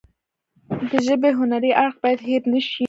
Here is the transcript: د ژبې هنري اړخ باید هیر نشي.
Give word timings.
د 0.89 0.91
ژبې 1.05 1.29
هنري 1.39 1.71
اړخ 1.83 1.95
باید 2.03 2.19
هیر 2.27 2.41
نشي. 2.53 2.79